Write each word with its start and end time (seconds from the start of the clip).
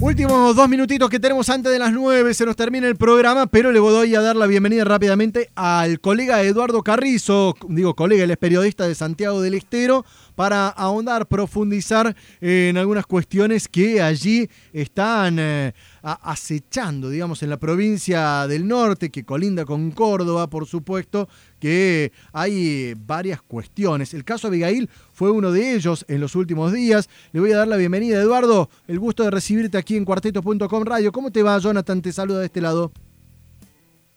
Últimos 0.00 0.54
dos 0.54 0.68
minutitos 0.68 1.10
que 1.10 1.18
tenemos 1.18 1.48
antes 1.48 1.72
de 1.72 1.78
las 1.80 1.92
nueve, 1.92 2.32
se 2.32 2.46
nos 2.46 2.54
termina 2.54 2.86
el 2.86 2.94
programa, 2.94 3.48
pero 3.48 3.72
le 3.72 3.80
voy 3.80 4.14
a 4.14 4.20
dar 4.20 4.36
la 4.36 4.46
bienvenida 4.46 4.84
rápidamente 4.84 5.50
al 5.56 6.00
colega 6.00 6.40
Eduardo 6.44 6.84
Carrizo, 6.84 7.56
digo 7.68 7.94
colega, 7.94 8.22
él 8.22 8.30
es 8.30 8.36
periodista 8.36 8.86
de 8.86 8.94
Santiago 8.94 9.40
del 9.42 9.54
Estero, 9.54 10.04
para 10.36 10.68
ahondar, 10.68 11.26
profundizar 11.26 12.14
en 12.40 12.76
algunas 12.76 13.06
cuestiones 13.06 13.66
que 13.66 14.00
allí 14.00 14.48
están 14.72 15.36
eh, 15.40 15.72
acechando, 16.00 17.10
digamos, 17.10 17.42
en 17.42 17.50
la 17.50 17.56
provincia 17.56 18.46
del 18.46 18.68
norte, 18.68 19.10
que 19.10 19.24
colinda 19.24 19.64
con 19.64 19.90
Córdoba, 19.90 20.48
por 20.48 20.66
supuesto, 20.66 21.28
que 21.58 22.12
hay 22.32 22.94
varias 23.04 23.42
cuestiones. 23.42 24.14
El 24.14 24.24
caso 24.24 24.46
Abigail 24.46 24.88
fue 25.12 25.32
uno 25.32 25.50
de 25.50 25.74
ellos 25.74 26.04
en 26.06 26.20
los 26.20 26.36
últimos 26.36 26.72
días. 26.72 27.08
Le 27.32 27.40
voy 27.40 27.50
a 27.50 27.56
dar 27.56 27.66
la 27.66 27.76
bienvenida, 27.76 28.20
Eduardo. 28.20 28.70
El 28.86 29.00
gusto 29.00 29.24
de 29.24 29.32
recibirte 29.32 29.76
aquí 29.76 29.87
en 29.96 30.04
cuarteto.com 30.04 30.84
radio. 30.84 31.12
¿Cómo 31.12 31.30
te 31.30 31.42
va, 31.42 31.58
Jonathan? 31.58 32.02
Te 32.02 32.12
saluda 32.12 32.40
de 32.40 32.46
este 32.46 32.60
lado. 32.60 32.92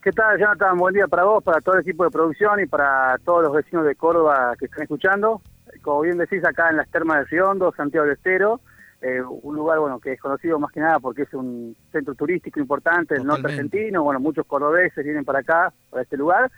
¿Qué 0.01 0.11
tal, 0.11 0.39
Jonathan? 0.39 0.77
Buen 0.77 0.95
día 0.95 1.07
para 1.07 1.23
vos, 1.23 1.43
para 1.43 1.61
todo 1.61 1.75
el 1.75 1.81
equipo 1.81 2.03
de 2.03 2.09
producción 2.09 2.59
y 2.59 2.65
para 2.65 3.17
todos 3.23 3.43
los 3.43 3.53
vecinos 3.53 3.85
de 3.85 3.95
Córdoba 3.95 4.55
que 4.57 4.65
están 4.65 4.83
escuchando 4.83 5.41
como 5.81 6.01
bien 6.01 6.17
decís, 6.17 6.43
acá 6.45 6.69
en 6.69 6.77
las 6.77 6.89
termas 6.89 7.19
de 7.19 7.25
Riondo, 7.25 7.73
Santiago 7.75 8.05
del 8.05 8.15
Estero, 8.15 8.61
eh, 9.01 9.21
un 9.21 9.55
lugar 9.55 9.79
bueno 9.79 9.99
que 9.99 10.13
es 10.13 10.19
conocido 10.19 10.59
más 10.59 10.71
que 10.71 10.79
nada 10.79 10.99
porque 10.99 11.23
es 11.23 11.33
un 11.33 11.75
centro 11.91 12.13
turístico 12.13 12.59
importante 12.59 13.15
del 13.15 13.25
norte 13.25 13.47
argentino, 13.47 14.03
bueno, 14.03 14.19
muchos 14.19 14.45
cordobeses 14.45 15.03
vienen 15.03 15.25
para 15.25 15.39
acá, 15.39 15.73
para 15.89 16.03
este 16.03 16.17
lugar, 16.17 16.51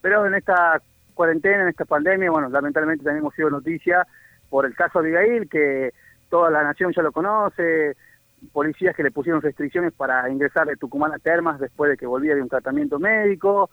pero 0.00 0.24
en 0.26 0.34
esta 0.34 0.80
cuarentena, 1.14 1.62
en 1.62 1.68
esta 1.68 1.84
pandemia, 1.84 2.30
bueno, 2.30 2.48
lamentablemente 2.48 3.04
también 3.04 3.22
hemos 3.22 3.34
sido 3.34 3.50
noticia 3.50 4.06
por 4.48 4.64
el 4.64 4.74
caso 4.74 5.00
Abigail, 5.00 5.48
que 5.48 5.92
toda 6.30 6.50
la 6.50 6.62
nación 6.62 6.92
ya 6.94 7.02
lo 7.02 7.10
conoce, 7.10 7.96
policías 8.52 8.94
que 8.94 9.02
le 9.02 9.10
pusieron 9.10 9.42
restricciones 9.42 9.92
para 9.92 10.28
ingresar 10.30 10.66
de 10.66 10.76
Tucumán 10.76 11.12
a 11.12 11.18
Termas 11.18 11.58
después 11.58 11.90
de 11.90 11.96
que 11.96 12.06
volvía 12.06 12.34
de 12.34 12.42
un 12.42 12.48
tratamiento 12.48 12.98
médico, 12.98 13.70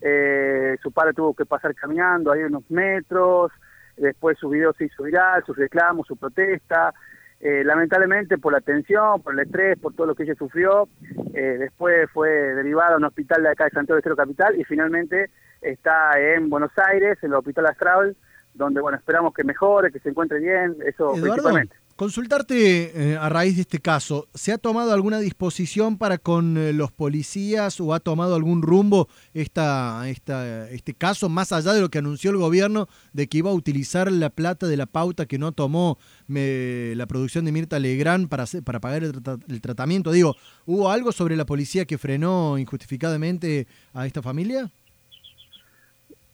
eh, 0.00 0.76
su 0.82 0.92
padre 0.92 1.12
tuvo 1.12 1.34
que 1.34 1.46
pasar 1.46 1.74
caminando 1.74 2.32
ahí 2.32 2.42
unos 2.42 2.70
metros, 2.70 3.52
después 3.96 4.38
su 4.38 4.48
video 4.48 4.72
se 4.72 4.84
hizo 4.84 5.02
viral, 5.02 5.44
sus 5.44 5.56
reclamos, 5.56 6.06
su 6.06 6.16
protesta, 6.16 6.94
eh, 7.40 7.62
lamentablemente 7.64 8.38
por 8.38 8.52
la 8.52 8.60
tensión, 8.60 9.22
por 9.22 9.32
el 9.34 9.40
estrés, 9.40 9.78
por 9.78 9.94
todo 9.94 10.08
lo 10.08 10.14
que 10.14 10.24
ella 10.24 10.34
sufrió, 10.34 10.88
eh, 11.34 11.56
después 11.58 12.10
fue 12.12 12.28
derivada 12.28 12.94
a 12.94 12.98
un 12.98 13.04
hospital 13.04 13.42
de 13.42 13.50
acá 13.50 13.64
de 13.64 13.70
Santiago 13.70 13.96
de 13.96 14.00
Estero 14.00 14.16
Capital 14.16 14.58
y 14.58 14.64
finalmente 14.64 15.30
está 15.60 16.18
en 16.18 16.48
Buenos 16.48 16.72
Aires, 16.76 17.18
en 17.22 17.30
el 17.30 17.36
Hospital 17.36 17.66
Astral, 17.66 18.16
donde 18.54 18.80
bueno 18.80 18.98
esperamos 18.98 19.34
que 19.34 19.44
mejore, 19.44 19.92
que 19.92 20.00
se 20.00 20.10
encuentre 20.10 20.38
bien, 20.38 20.76
eso 20.84 21.12
principalmente. 21.12 21.76
Consultarte 21.98 23.10
eh, 23.10 23.16
a 23.16 23.28
raíz 23.28 23.56
de 23.56 23.62
este 23.62 23.80
caso, 23.80 24.28
¿se 24.32 24.52
ha 24.52 24.58
tomado 24.58 24.92
alguna 24.92 25.18
disposición 25.18 25.98
para 25.98 26.18
con 26.18 26.56
eh, 26.56 26.72
los 26.72 26.92
policías 26.92 27.80
o 27.80 27.92
ha 27.92 27.98
tomado 27.98 28.36
algún 28.36 28.62
rumbo 28.62 29.08
esta, 29.34 30.08
esta, 30.08 30.70
este 30.70 30.94
caso, 30.94 31.28
más 31.28 31.50
allá 31.50 31.72
de 31.72 31.80
lo 31.80 31.88
que 31.88 31.98
anunció 31.98 32.30
el 32.30 32.36
gobierno 32.36 32.86
de 33.12 33.26
que 33.26 33.38
iba 33.38 33.50
a 33.50 33.52
utilizar 33.52 34.12
la 34.12 34.30
plata 34.30 34.68
de 34.68 34.76
la 34.76 34.86
pauta 34.86 35.26
que 35.26 35.38
no 35.38 35.50
tomó 35.50 35.98
la 36.28 37.06
producción 37.06 37.44
de 37.44 37.50
Mirta 37.50 37.80
Legrand 37.80 38.28
para, 38.28 38.44
para 38.64 38.78
pagar 38.78 39.02
el, 39.02 39.60
tratamiento? 39.60 40.12
Digo, 40.12 40.36
¿hubo 40.66 40.92
algo 40.92 41.10
sobre 41.10 41.34
la 41.34 41.46
policía 41.46 41.84
que 41.84 41.98
frenó 41.98 42.58
injustificadamente 42.58 43.66
a 43.92 44.06
esta 44.06 44.22
familia? 44.22 44.70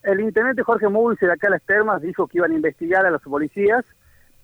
El 0.03 0.21
intendente 0.21 0.63
Jorge 0.63 0.91
Mulce 0.91 1.25
de 1.25 1.33
acá 1.33 1.47
a 1.47 1.53
las 1.53 1.63
termas 1.63 2.03
dijo 2.03 2.27
que 2.27 2.37
iban 2.37 2.53
a 2.53 2.55
investigar 2.55 3.07
a 3.07 3.11
los 3.11 3.23
policías 3.23 3.83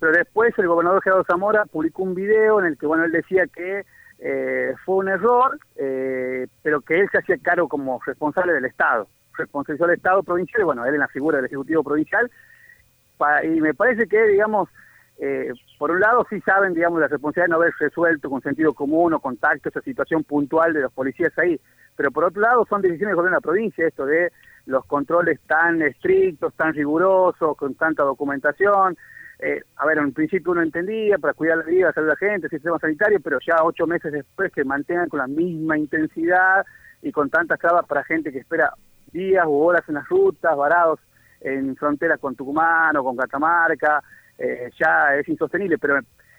pero 0.01 0.13
después 0.13 0.59
el 0.59 0.67
gobernador 0.67 1.03
Gerardo 1.03 1.25
Zamora 1.25 1.67
publicó 1.67 2.03
un 2.03 2.15
video 2.15 2.59
en 2.59 2.67
el 2.67 2.79
que 2.79 2.87
bueno 2.87 3.05
él 3.05 3.13
decía 3.13 3.47
que 3.47 3.85
eh, 4.23 4.75
fue 4.85 4.97
un 4.97 5.09
error, 5.09 5.59
eh, 5.77 6.47
pero 6.63 6.83
que 6.83 7.01
él 7.01 7.09
se 7.11 7.19
hacía 7.19 7.39
cargo 7.39 7.69
como 7.69 8.01
responsable 8.05 8.53
del 8.53 8.67
Estado, 8.67 9.09
responsabilizó 9.35 9.85
al 9.85 9.95
Estado 9.95 10.23
provincial, 10.23 10.61
y 10.61 10.65
bueno, 10.65 10.85
él 10.85 10.95
en 10.95 11.01
la 11.01 11.09
figura 11.09 11.39
del 11.39 11.47
Ejecutivo 11.47 11.83
Provincial, 11.83 12.31
y 13.45 13.61
me 13.61 13.75
parece 13.75 14.07
que, 14.07 14.23
digamos, 14.29 14.69
eh, 15.19 15.53
por 15.79 15.91
un 15.91 16.01
lado 16.01 16.27
sí 16.29 16.41
saben, 16.43 16.75
digamos, 16.75 17.01
la 17.01 17.09
responsabilidad 17.09 17.47
de 17.47 17.51
no 17.51 17.57
haber 17.57 17.73
resuelto 17.79 18.31
con 18.31 18.43
sentido 18.43 18.75
común 18.75 19.13
o 19.15 19.21
contacto 19.21 19.69
esa 19.69 19.81
situación 19.83 20.25
puntual 20.25 20.73
de 20.73 20.81
los 20.81 20.93
policías 20.93 21.37
ahí, 21.39 21.59
pero 21.97 22.11
por 22.11 22.25
otro 22.25 22.41
lado 22.41 22.67
son 22.69 22.83
decisiones 22.83 23.11
del 23.11 23.17
gobierno 23.17 23.37
de 23.37 23.41
la 23.41 23.53
provincia, 23.53 23.87
esto 23.87 24.05
de 24.05 24.33
los 24.67 24.85
controles 24.87 25.41
tan 25.47 25.81
estrictos, 25.83 26.55
tan 26.55 26.75
rigurosos, 26.75 27.57
con 27.57 27.75
tanta 27.75 28.03
documentación, 28.03 28.97
eh, 29.43 29.63
a 29.77 29.87
ver, 29.87 29.99
en 29.99 30.13
principio 30.13 30.53
uno 30.53 30.63
entendía 30.63 31.17
para 31.19 31.33
cuidar 31.33 31.59
la 31.59 31.65
vida, 31.65 31.93
salud 31.93 32.09
de 32.09 32.13
la 32.13 32.33
gente, 32.33 32.47
el 32.47 32.51
sistema 32.51 32.79
sanitario, 32.79 33.21
pero 33.21 33.39
ya 33.41 33.63
ocho 33.63 33.87
meses 33.87 34.13
después 34.13 34.53
que 34.53 34.65
mantengan 34.65 35.09
con 35.09 35.19
la 35.19 35.27
misma 35.27 35.79
intensidad 35.79 36.67
y 37.01 37.11
con 37.11 37.31
tantas 37.31 37.59
trabas 37.59 37.87
para 37.87 38.05
gente 38.05 38.33
que 38.33 38.41
espera 38.41 38.75
días 39.13 39.47
u 39.47 39.59
horas 39.59 39.83
en 39.89 39.95
las 39.95 40.09
rutas, 40.09 40.55
varados 40.55 41.01
en 41.41 41.75
fronteras 41.77 42.21
con 42.21 42.37
Tucumán 42.37 42.97
o 42.99 43.05
con 43.05 43.17
Catamarca, 43.17 44.03
eh, 44.37 44.71
ya 44.79 45.17
es 45.17 45.27
insostenible, 45.27 45.79
pero 45.79 45.99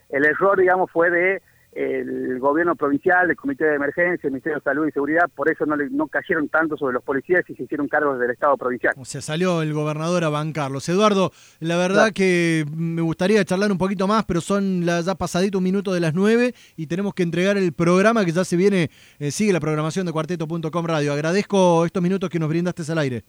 el 0.09 0.25
error, 0.25 0.59
digamos, 0.59 0.91
fue 0.91 1.09
de 1.09 1.41
el 1.73 2.37
gobierno 2.39 2.75
provincial, 2.75 3.29
el 3.29 3.37
comité 3.37 3.63
de 3.63 3.75
emergencia, 3.75 4.27
el 4.27 4.31
Ministerio 4.31 4.57
de 4.57 4.63
Salud 4.63 4.87
y 4.87 4.91
Seguridad, 4.91 5.29
por 5.33 5.49
eso 5.49 5.65
no, 5.65 5.77
no 5.77 6.07
cayeron 6.07 6.49
tanto 6.49 6.75
sobre 6.75 6.93
los 6.93 7.03
policías 7.03 7.49
y 7.49 7.55
se 7.55 7.63
hicieron 7.63 7.87
cargos 7.87 8.19
del 8.19 8.29
Estado 8.29 8.57
provincial. 8.57 8.93
O 8.97 9.05
sea, 9.05 9.21
salió 9.21 9.61
el 9.61 9.73
gobernador 9.73 10.23
a 10.25 10.29
bancarlos. 10.29 10.87
Eduardo, 10.89 11.31
la 11.59 11.77
verdad 11.77 12.11
que 12.13 12.65
me 12.75 13.01
gustaría 13.01 13.45
charlar 13.45 13.71
un 13.71 13.77
poquito 13.77 14.05
más, 14.05 14.25
pero 14.25 14.41
son 14.41 14.83
ya 14.83 15.15
pasadito 15.15 15.59
un 15.59 15.63
minuto 15.63 15.93
de 15.93 16.01
las 16.01 16.13
nueve 16.13 16.53
y 16.75 16.87
tenemos 16.87 17.13
que 17.13 17.23
entregar 17.23 17.57
el 17.57 17.71
programa 17.71 18.25
que 18.25 18.31
ya 18.31 18.43
se 18.43 18.57
viene, 18.57 18.89
eh, 19.19 19.31
sigue 19.31 19.53
la 19.53 19.61
programación 19.61 20.05
de 20.05 20.11
cuarteto.com 20.11 20.85
radio. 20.85 21.13
Agradezco 21.13 21.85
estos 21.85 22.03
minutos 22.03 22.29
que 22.29 22.39
nos 22.39 22.49
brindaste 22.49 22.83
al 22.91 22.97
aire. 22.97 23.23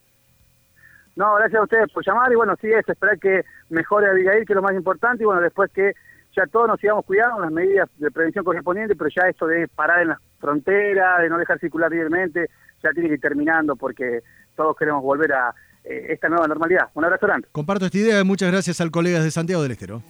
No, 1.15 1.35
gracias 1.37 1.61
a 1.61 1.65
ustedes 1.65 1.93
por 1.93 2.05
llamar 2.05 2.33
y 2.33 2.37
bueno, 2.37 2.55
sí 2.61 2.69
es 2.69 2.89
esperar 2.89 3.19
que 3.19 3.45
mejore 3.69 4.09
Abigail, 4.09 4.47
que 4.47 4.53
es 4.53 4.57
lo 4.57 4.63
más 4.63 4.75
importante, 4.75 5.23
y 5.23 5.27
bueno, 5.27 5.43
después 5.43 5.71
que 5.71 5.93
ya 6.35 6.47
todos 6.47 6.69
nos 6.69 6.83
íbamos 6.83 7.05
cuidando 7.05 7.41
las 7.41 7.53
medidas 7.53 7.89
de 7.97 8.11
prevención 8.11 8.45
correspondientes, 8.45 8.97
pero 8.97 9.11
ya 9.15 9.29
esto 9.29 9.47
de 9.47 9.69
parar 9.69 10.03
en 10.03 10.09
las 10.09 10.19
fronteras, 10.39 11.21
de 11.21 11.29
no 11.29 11.39
dejar 11.39 11.59
circular 11.59 11.91
libremente, 11.91 12.49
ya 12.83 12.91
tiene 12.91 13.09
que 13.09 13.15
ir 13.15 13.21
terminando 13.21 13.77
porque 13.77 14.21
todos 14.57 14.77
queremos 14.77 15.03
volver 15.03 15.33
a 15.33 15.55
eh, 15.85 16.07
esta 16.11 16.29
nueva 16.29 16.47
normalidad. 16.47 16.89
Un 16.95 17.05
abrazo 17.05 17.27
grande. 17.27 17.49
Comparto 17.53 17.87
esta 17.87 17.99
idea 17.99 18.21
y 18.21 18.25
muchas 18.25 18.51
gracias 18.51 18.81
al 18.81 18.91
colega 18.91 19.23
de 19.23 19.31
Santiago 19.31 19.63
del 19.63 19.73
Estero. 19.73 20.03